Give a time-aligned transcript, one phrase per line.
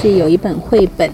[0.00, 1.10] 是有一本绘本，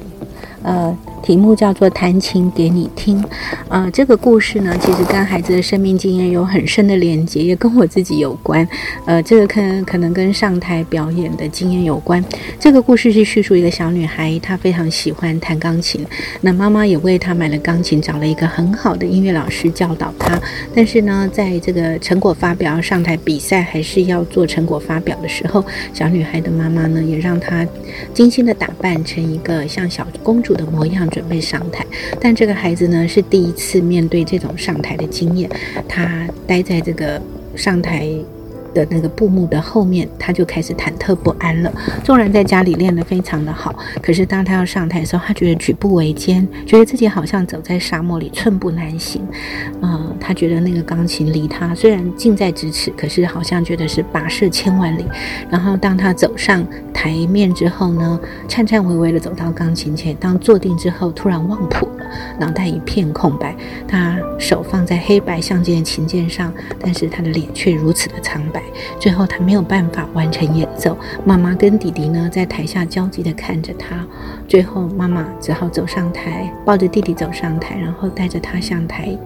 [0.63, 0.97] 呃。
[1.23, 3.23] 题目叫做“弹琴给你听”，
[3.69, 8.67] 呃，这个故事呢，其实跟孩子的生命经验有很深的连接，也跟我自己有关。
[9.05, 12.25] 呃，这个可能可能跟上台表演的经验有关。
[12.61, 16.07] 这个故事是叙述一个小女孩，她非常喜欢弹钢琴，
[16.43, 20.41] 那妈妈也为她买了钢琴，找了一个很好的音乐老师教导她。
[20.75, 27.67] 但是呢，在这个成果发表、上台比赛，还是要做成果发表的时候，小女孩的妈妈呢，也让她
[28.15, 31.06] 精心的打扮成一个像小公主的模样。
[31.09, 31.85] 准备上台，
[32.21, 35.51] 但这个孩子呢是第一次面对这种上台的经验，
[35.89, 37.21] 他待在这个
[37.55, 38.09] 上台。
[38.75, 41.73] 的那个布幕的后面，他就开始忐忑不安了。
[42.05, 49.23] 纵然在家里练得非常的好，可是当他要上台的时候，他觉得举步维艰，觉得自己好像走在沙漠里，寸步难行。
[49.83, 55.05] 嗯，他觉得那个钢琴离他虽然近在咫尺，可是好像觉得是跋涉千万里。
[55.51, 62.07] 然后当他走上台面之后呢，颤颤巍巍的走到钢琴前，当坐定之后，突然忘谱了，
[62.39, 63.55] 脑袋一片空白。
[63.87, 68.63] 他手放在黑白相间的琴键上，但是他的脸却如此的苍白。
[68.99, 70.97] 最后，他没有办法完成演奏。
[71.25, 74.07] 妈妈跟弟弟呢，在台下焦急地看着他。
[74.49, 79.17] 最后，妈妈只好走上台，抱着弟弟走上台，然后带着他向台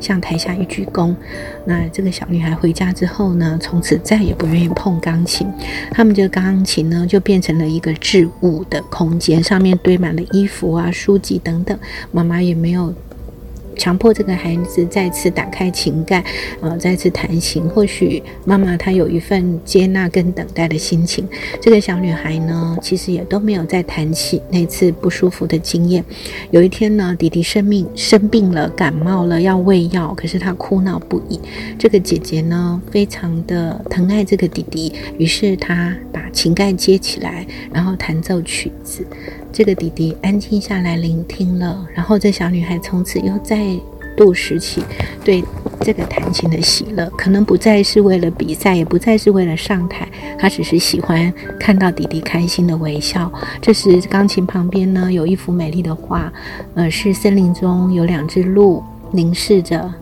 [0.00, 1.14] 向台下一鞠躬。
[1.64, 5.46] 那这个小女孩回家之后呢，从此再也不愿意碰钢琴。
[5.90, 11.78] 他们这个钢琴呢，就变成了一个置物的空间，上面堆满了衣服啊、书籍等等。
[12.10, 12.94] 妈妈也没有。
[13.76, 16.22] 强迫这个孩子再次打开情感，
[16.60, 17.68] 呃，再次弹琴。
[17.68, 21.26] 或许妈妈她有一份接纳跟等待的心情。
[21.60, 26.04] 这个小女孩呢，其实也都没有再谈起那次不舒服的经验。
[26.50, 31.40] 有一天呢，弟弟生病生病了，感冒了，要喂药，可是她哭闹不已。
[31.78, 39.06] 这个姐姐呢，非常的疼爱这个弟弟，于是她把琴盖接起来，然后弹奏曲子。
[39.52, 43.58] 这个弟弟安静下来聆听了，然后这小女孩从此又再
[44.16, 44.82] 度拾起
[45.24, 45.42] 对
[45.80, 53.30] 这个弹琴的喜乐，可能不再是为了比赛，也不再是为了上台，她只是喜欢看到弟弟开心的微笑。
[53.60, 56.32] 这时，钢琴旁边呢有一幅美丽的画，
[56.74, 59.92] 呃，是森林中有两只鹿凝视着，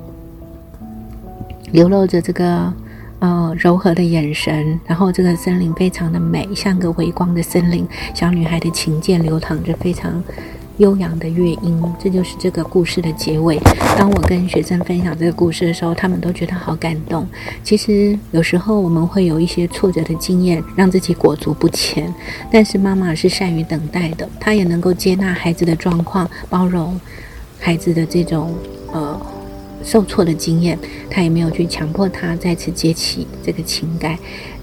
[1.72, 2.72] 流露着这个。
[3.20, 7.84] 呃，柔和的眼神，然后这个森林非常的美，像个微光的森林。
[8.14, 10.22] 小女孩的琴键流淌着非常
[10.76, 13.58] 悠扬的乐音，这就是这个故事的结尾。
[13.98, 17.26] 当我跟学生分享这个故事的时候，他们都觉得好感动。
[17.64, 22.14] 其实有时候我们会有一些挫折的经验，让自己裹足不前。
[22.52, 27.00] 但是妈妈是善于等待的，她也能够接纳孩子的状况，包容
[27.58, 28.54] 孩子的这种
[28.92, 29.20] 呃。
[29.82, 30.78] 受挫的经验，
[31.10, 34.18] 他也没有去强迫他再次接起这个情感。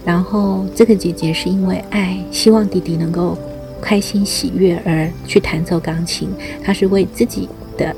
[0.06, 3.36] 然后，这个姐姐是因为爱，希望弟弟能够
[3.82, 6.30] 开心喜悦而去弹奏钢琴。
[6.64, 7.96] 她是为自己的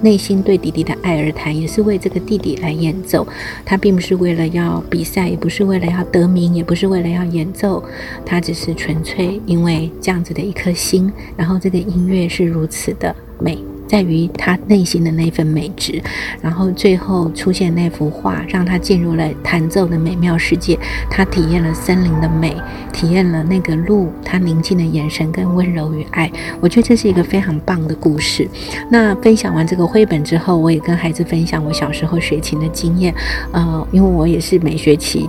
[0.00, 3.26] 内心对弟弟的爱而弹，也是为这个弟弟来演奏。
[3.64, 7.82] 她并不是为了要比赛，也不是为了要得名，也不是为了要演奏。
[8.24, 11.12] 她只是纯粹因为这样子的一颗心。
[11.36, 13.58] 然后，这个音乐是如此的美。
[13.92, 16.02] 在于他内心的那份美值，
[16.40, 20.78] 然后最后出现那幅画，让他进入了弹奏的美妙世界。
[21.10, 22.56] 他体验了森林的美，
[22.90, 26.32] 体验了那个鹿他宁静的眼神跟温柔与爱。
[26.58, 28.48] 我觉得这是一个非常棒的故事。
[28.88, 33.14] 那分享完这个绘本之后，我也跟孩子分享我小时候学琴的经验。
[33.52, 35.28] 呃，因为我也是每学期。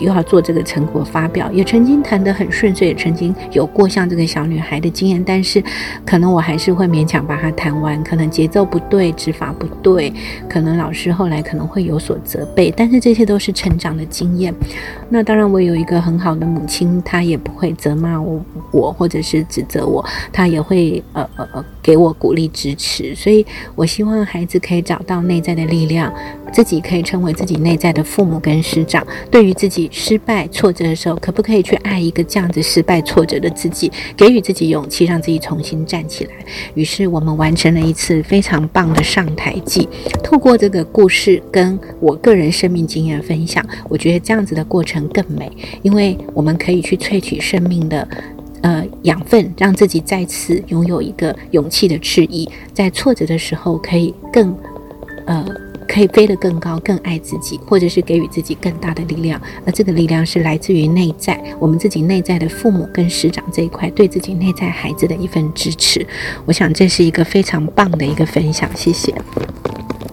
[0.00, 5.62] 又要做这个成果发表，也曾经谈得很顺遂，也曾经有过像这个小女孩的经验，但是
[6.04, 10.12] 可能我还是会勉强把它谈完，可能节奏不对，指法不对，
[10.48, 14.54] 可能老师后来可能会有所责备，但是这些都是成长的经验。
[15.08, 23.14] 那当然，我有一个很好的母亲，她也不会责骂我，我或者是指责我，她也会呃呃呃给我鼓励支持。
[23.14, 23.44] 所以
[23.74, 26.12] 我希望孩子可以找到内在的力量，
[26.52, 36.30] 自己可以成为自己内在的父母跟师长，对于自己失败挫折的时候，可不可以去爱一个这样子失败挫折的自己，给予自己勇气，让自己重新站起来？
[36.74, 39.88] 于是我们完成了一次非常棒的上台记。
[40.22, 45.50] 透过这个故事跟我个人生命经验分享，我觉得这样子的过程更美，
[45.82, 48.08] 因为我们可以去萃取生命的
[48.62, 54.56] 呃养分，让自己再次拥有一个勇气的翅翼，在挫折的时候可以更
[55.26, 55.63] 呃。
[55.88, 66.06] 可以飞得更高，更爱自己，或者是给予自己更大的力量，而这个力量是来自于内在，我们自己内在的父母跟师长这一块，对自己内在孩子的一份支持。
[66.46, 69.14] 我想这是一个非常棒的一个分享，谢谢。